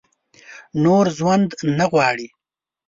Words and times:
نور 0.83 1.05
ژوند 1.17 1.49
نه 1.77 1.85
غواړي؟ 1.91 2.27